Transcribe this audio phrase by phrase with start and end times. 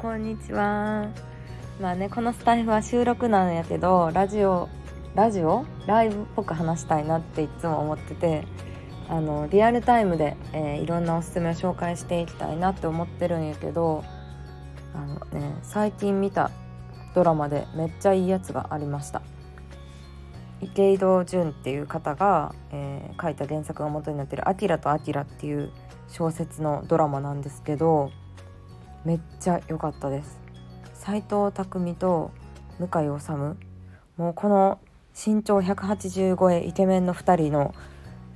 [0.00, 1.08] こんにちは。
[1.78, 4.70] まあねこのスタイフは収録なんやけどラジオ
[5.14, 5.66] ラジオ？
[5.86, 8.46] ライブっぽく話したいなっていつも思ってて
[9.10, 14.02] あのリアルタイムで、えー、いろんなおすすめを紹介していきたいなって思ってるんやけど
[14.94, 16.50] あのね最近見た
[17.14, 19.20] ドラマでめっちゃいいやつがありました。
[20.62, 25.70] 池井戸潤っていう方が、えー、書いた原作が元になってる「アキラとアキラ」っていう
[26.08, 28.10] 小説のドラマなんですけど
[29.04, 30.38] めっちゃ良かったです
[30.94, 32.30] 斎藤工と
[32.78, 33.30] 向井治
[34.16, 34.78] もうこの
[35.14, 37.74] 身長180超えイケメンの2人の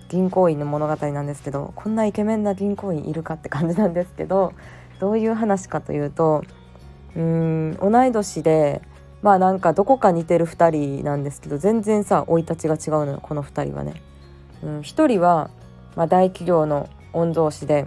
[0.08, 4.52] 銀行員の物語なんですけどこんなイケメンな銀行員いるかって感じなんですけど
[5.00, 6.44] どういう話かというと
[7.16, 8.82] うん同い年で
[9.22, 14.02] まあなんかどこか似てる2人なんですけど全然さ生い立ちが違うのよこの2人はね。
[14.62, 15.50] うん、1人は、
[15.94, 17.86] まあ、大企業の御曹司で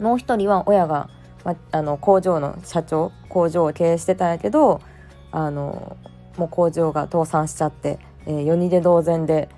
[0.00, 1.08] もう1人は親が、
[1.44, 4.80] まあ、の工場の社長工場を経営してたんやけど
[5.30, 5.96] あの
[6.36, 9.48] もう工場が倒産しちゃって、えー、夜逃げ同然で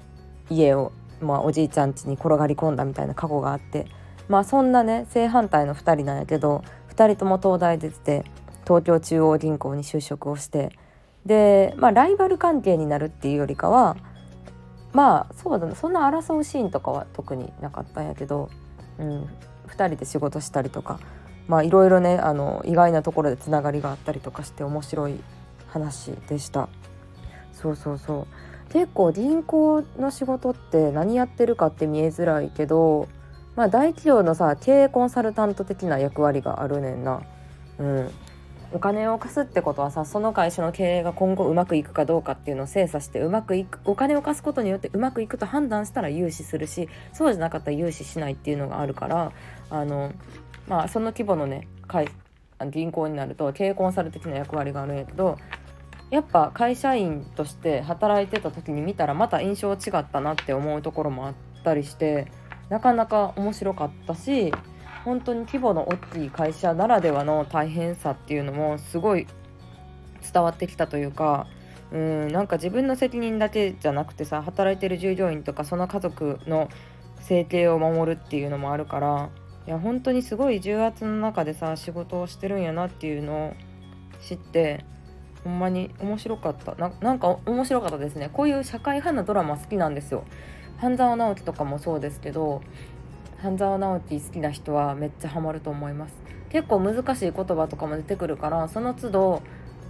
[0.50, 3.86] 家を、まあ、おじいちゃん家に転がり込んだみたいな過去があって
[4.28, 8.24] まあそんなね正反対の2人なんやけど2人とも東大出てて
[8.64, 10.72] 東京中央銀行に就職をして
[11.24, 13.96] でまあライバル関係になるっていうよりかは
[14.92, 18.50] まあそうだねそんな争うシーンとかは特になかったんやけど、
[18.98, 19.28] うん、
[19.68, 20.98] 2人で仕事したりとか
[21.48, 25.20] まあいろいろねあの意外なところでつながりがあったりとかして面白い
[25.68, 26.68] 話でした。
[27.52, 28.26] そうそうそ
[28.70, 28.72] う。
[28.72, 33.08] 結構銀行の仕事って何やってるかって見えづらいけど
[33.54, 37.22] まあ大企業のさ経営コンサルタント的な役割があるねんな。
[37.78, 38.10] うん。
[38.72, 49.32] お金を貸すってことはさその会社の経営が今後うまくいくかどうかっていうのを精査してうまくいくお金を貸すことによってうまくいくと判断したら融資するしそうじゃなかったら融資しないっていうのがあるから
[49.70, 50.12] あの
[50.68, 51.68] まあその規模のね
[52.70, 55.38] 銀行になると経営コンサル的な役割があるんやけど
[56.10, 61.34] やっぱ会社員として働いてた時に見たらまた印象違ったなって思うところもあっ
[61.64, 62.30] たりして
[62.68, 64.52] なかなか面白かったし
[65.06, 69.28] 本当に規模の大きい会社ならではの大変さっていうのもすごい
[70.32, 71.46] 伝わってきたというか
[71.92, 76.68] うんなんか自分の責任だけじゃなくてさ働いてる従業員とかその家族の
[77.20, 79.30] 生計を守るっていうのもあるから
[79.68, 83.54] いや本当にすごい重圧の中でさ仕事をしてるんやなっていうのを
[84.20, 84.84] 知って
[85.44, 86.74] ほんまに面白かった。
[86.74, 88.30] なんか面白かったですね。
[88.32, 90.24] こういう社会派なドラマ好きなんですよ。
[90.78, 92.62] 半沢直樹とかもそうですけど
[93.38, 96.14] 半沢直樹好きな人はめっちゃハマると思います。
[96.50, 99.42] 結構難しい言葉とかも出てくるからその都度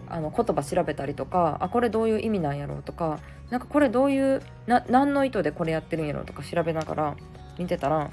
[0.09, 3.21] あの言葉調べたりとかあこれどういう意味なんやろうとか
[3.51, 7.17] なんかこれどういうな何の意図でこれやってるんやろうとか調べながら
[7.59, 8.11] 見てたら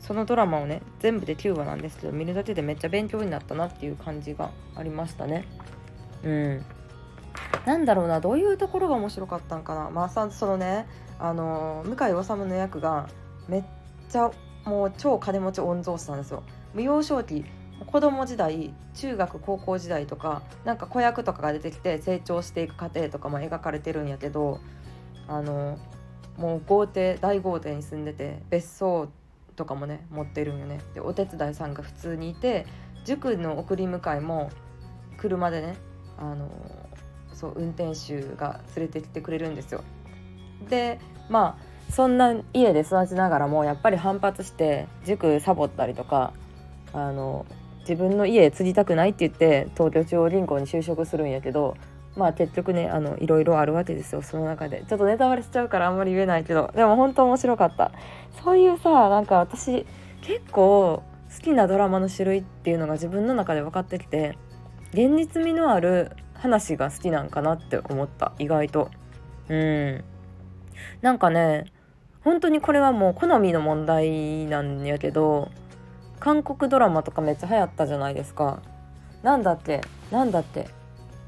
[0.00, 5.46] そのドラマをね全部で9話なんですけど見るだけでめっちゃ勉強になったなっていう感じがありましたね。
[6.24, 6.64] うん。
[7.66, 9.90] なんだろうなどういうところが面白かったんかな。
[9.90, 10.86] まあさそのね
[11.20, 13.08] あの向井理の役が
[13.48, 13.64] めっ
[14.08, 14.30] ちゃ
[14.64, 16.42] もう超金持ち御曹司なんですよ
[16.74, 17.44] 幼少期
[17.86, 24.60] 子供時代中学高校時代とかなんか子役とかが出てきて成長していく過程とかも描かれてるんやけど
[25.26, 25.78] あの
[26.36, 29.08] もう豪邸大豪邸に住んでて別荘
[29.56, 32.66] とかもね持ってるんよねでお手伝いさんが普通にいて
[33.04, 34.50] 塾の送り迎えも
[35.18, 35.76] 車でね
[36.18, 36.48] あの
[37.32, 39.82] そう運転手が連れてきてくれるんですよ。
[40.68, 46.32] でまあそんな家で育ちながらもやっぱり反発して塾サボったりとか
[46.92, 47.46] あの
[47.80, 51.76] 自分の家継ぎたくないって言って東京中央銀行に就職するんやけど
[52.16, 54.84] まあ結局ねあのいろいろあるわけですよその中で。
[54.88, 57.92] ちょっとネタバレしちゃうからあんまり言えないけどでも本当面白かった。
[58.44, 59.86] そういうさなんか私
[60.22, 61.02] 結構
[61.34, 64.36] 好きなドラマの種類っていうのが自分の中で分かってきて
[64.92, 68.32] 現実味のある話が好きなんかなって思った。
[68.38, 68.90] 意外と。
[69.48, 70.04] うん。
[71.00, 71.66] なんかね
[72.24, 75.50] 本当にこれはもう好みの問題なんやけど
[76.20, 78.62] 韓国ドラマとかめっちゃ流行ったじゃないですか。
[79.22, 79.80] なんだっけ？
[80.10, 80.68] なんだっけ？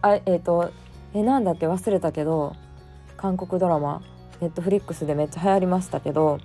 [0.03, 0.71] あえっ、ー、と
[1.15, 1.67] えなんだっけ？
[1.67, 2.55] 忘れたけど
[3.17, 4.03] 韓国ドラマ
[4.41, 6.39] ネットフリックスでめっちゃ流行りましたけど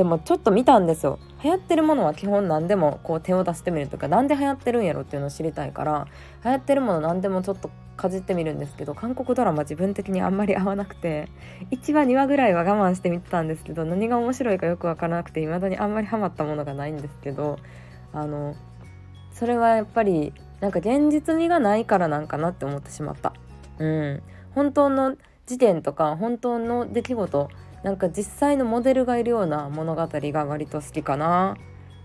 [0.00, 6.06] でもちょっと見たんですよ流行ってるものは基本何でもこう手を出してみるとか何で流行ってるんやろっていうのを知りたいから
[6.42, 11.28] 流行ってるもの何でもちょっとかじってみるんですけど韓国ドラマ自分的にあんまり合わなくて
[11.70, 17.58] 1話2話ぐらいは我慢して見てたんですけど何が面白いかよく分からなくて未だにあんまりハマったものがないんですけど
[18.14, 18.56] あの
[19.34, 23.34] それはやっぱりなんか現実味がないからなんかなって思ってしまった。
[23.78, 24.22] うん、
[24.54, 27.50] 本当の時点とか本当の出来事
[27.82, 31.56] なんか実際のモデルがいるような物語が割と好きかな。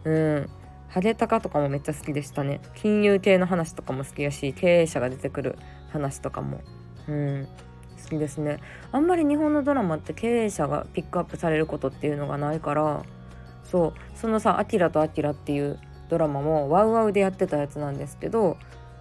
[0.03, 0.49] うん。
[0.87, 2.61] ハゲタカとかもめっちゃ好きでしたね。
[2.75, 5.57] 金融系の話とかも好きやし経営者が出てくる
[5.91, 6.61] 話とかも。
[7.07, 7.47] うん。
[8.01, 8.59] 好きですね。
[8.91, 13.03] あんまり日本のドラマって経営者がピックアップされることっていうのがないから
[13.63, 13.93] そう。
[14.17, 15.79] そのさ「アキラとアキラ」っていう
[16.09, 18.57] ドラマもワウワウでやってたやつなんですけど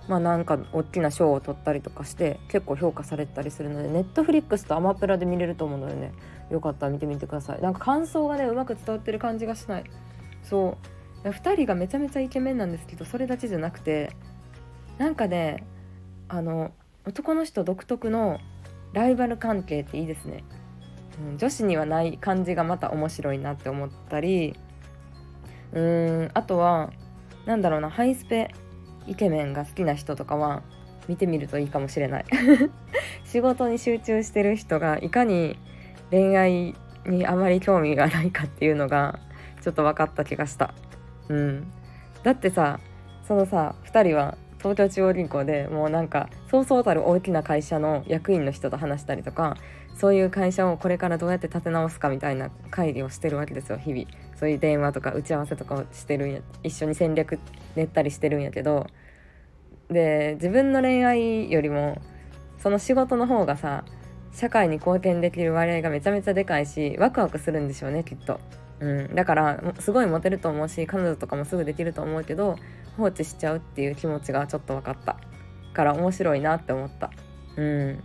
[0.09, 6.12] まあなんか大きな賞を取ったりとかして結構評価されたりするのでネットフリックスとアマプラで見れると思うのでね。
[6.54, 7.60] よかったら見てみてください。
[7.60, 9.84] なんか感想がねうまく伝わってる感じがしない。
[10.42, 10.78] そ
[11.24, 11.28] う。
[11.30, 14.10] 2人がめちゃめちゃイケメンなんですけどそれだけじゃなくて
[14.98, 15.64] なんかね
[16.28, 16.72] あの
[17.06, 18.38] 男の人独特の
[18.92, 20.44] ライバル関係っていいですね、
[21.30, 24.54] うん、女子にはない感じがまた面白いなって思ったり
[25.72, 26.92] うーんあとは
[27.46, 28.50] なんだろうなハイスペ
[29.06, 30.62] イケメンが好きな人とかは
[31.08, 32.24] 見てみるといいかもしれない。
[33.24, 35.58] 仕事に集中してる人がいかに
[36.14, 36.75] 恋愛
[37.06, 39.19] にあまり興味がないかっていうのが
[39.61, 40.72] ちょっと分かった気がした。
[41.28, 41.72] うん。
[42.22, 42.78] だってさ
[43.26, 49.56] そのさ2人は東京中央銀行でもうなんかそうそうたる大きな会社の役員の人と話したりとか
[49.96, 54.06] そういう会社をこれからどうやって立て直すかみたいな会議をしてるわけですよ日々。
[54.37, 57.40] そういう電話とか打ち合わせとかをしてるんや一緒に戦略
[57.75, 58.87] 練ったりしてるんやけど。
[59.90, 62.00] で自分の恋愛よりも
[62.58, 63.84] その仕事の方がさ
[64.34, 68.40] 社会に貢献できる割合がめちゃめちゃでかいしワクワクするんでしょうねきっと。
[68.81, 72.56] うん、だからすごいモテると思うし彼女とかもすぐできると思うけど
[72.96, 75.16] 放置しちゃうっていう気持ちがちょっと分かった。
[75.75, 77.10] から面白いなって思った。
[77.56, 78.02] うん。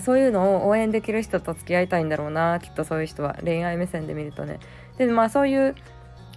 [0.00, 3.36] そういうのを応援できる人と付き合いたいんだろうなきっとそういう人は。
[3.42, 4.60] 恋愛目線で見るとね。
[4.98, 5.74] でまあそういう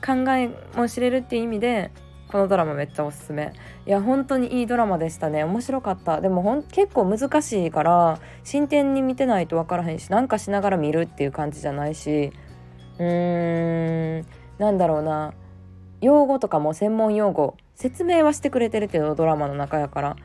[0.03, 1.91] 考えも知れるっていう意味で
[2.33, 3.53] このドラマめっちゃおすすめ。
[3.85, 5.44] いや本当にいいドラマでしたね。
[5.44, 6.19] 面白かった。
[6.19, 12.33] でもほん結構難しいから進展に見てないと分からへんしなんかしながら見るっていう感じじゃないし。
[12.97, 14.25] うーん
[14.57, 15.35] なんだろうな。
[16.01, 17.56] 用語とかも専門用語。
[17.75, 20.15] 説明はしてくれてるけどドラマの中やから。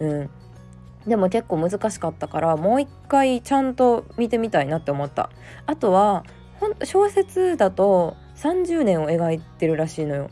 [0.00, 0.30] うん。
[1.06, 5.28] でも結構難しかったからもう一回ちゃんと見てみたいなって思った。
[5.66, 6.24] あとは
[6.84, 10.30] 小説だと30年を描いてるらしいのよ。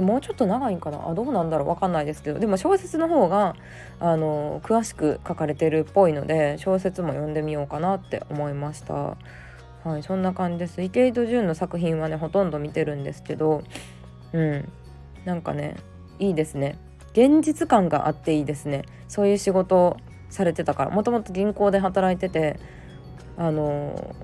[0.00, 1.08] もうちょっと長いんかな？
[1.08, 1.68] あどうなんだろう？
[1.68, 2.38] 分かんないですけど。
[2.38, 3.54] でも小説の方が
[4.00, 9.16] あの詳しく書かれてるっぽいので小説も読んでみようかなって思いました。
[9.84, 10.82] はいそんな感じです。
[10.82, 13.62] 池井戸潤の作品はねほとんど見てるんですけど
[14.32, 14.68] うん。
[15.24, 15.76] なんかね
[16.18, 16.78] いいですね。
[17.12, 18.84] 現実感があっていいですね。
[19.08, 19.96] そういう仕事を
[20.30, 20.90] されてたから。
[20.90, 22.58] もともと銀行で働いてて
[23.36, 24.14] あの、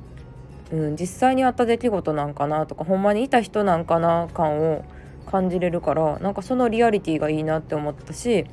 [0.73, 4.85] うん、実際にあった出来事なんかなとかほんまにいた人なんかな感を
[5.25, 8.47] 感じれるからなんかそのリアリティがいいなって思ったし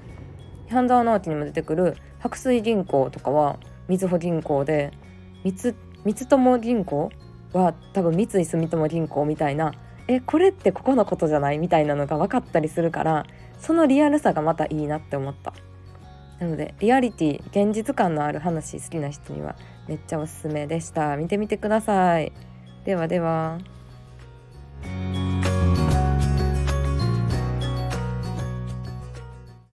[0.70, 4.92] 半沢直樹にも出てくる白水銀行とかはみずほ銀行で
[5.44, 5.54] 三
[6.14, 7.12] 友銀行
[7.54, 9.74] は多分三井住友銀行みたいな
[10.08, 11.60] えこれってここのことじゃない？
[11.60, 13.26] みたいなのが分かったりするから
[13.60, 15.54] そのリアルさがまたいいなって思った。
[16.40, 19.56] なのでリアリティ現実感のある話好きな人には
[19.88, 21.16] めっちゃおすすめでした。
[21.18, 22.32] 見てみてください。
[22.84, 23.60] ではでは。